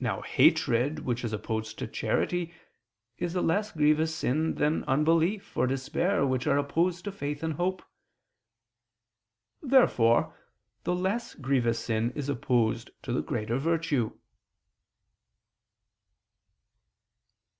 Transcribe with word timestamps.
Now 0.00 0.20
hatred 0.22 1.04
which 1.06 1.22
is 1.22 1.32
opposed 1.32 1.78
to 1.78 1.86
charity 1.86 2.52
is 3.18 3.36
a 3.36 3.40
less 3.40 3.70
grievous 3.70 4.12
sin 4.12 4.56
than 4.56 4.82
unbelief 4.88 5.56
or 5.56 5.68
despair 5.68 6.26
which 6.26 6.48
are 6.48 6.58
opposed 6.58 7.04
to 7.04 7.12
faith 7.12 7.40
and 7.44 7.52
hope. 7.54 7.80
Therefore 9.62 10.34
the 10.82 10.96
less 10.96 11.34
grievous 11.36 11.78
sin 11.78 12.10
is 12.16 12.28
opposed 12.28 12.90
to 13.04 13.12
the 13.12 13.22
greater 13.22 13.56
virtue. 13.56 14.18